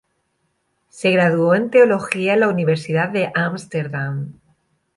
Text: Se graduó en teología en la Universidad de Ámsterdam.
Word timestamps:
Se 0.89 1.11
graduó 1.11 1.53
en 1.53 1.69
teología 1.69 2.33
en 2.33 2.39
la 2.39 2.47
Universidad 2.49 3.09
de 3.09 3.31
Ámsterdam. 3.35 4.33